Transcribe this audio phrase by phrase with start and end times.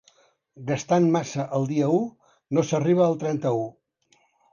[0.69, 1.99] Gastant massa el dia u,
[2.57, 3.61] no s'arriba al trenta-u.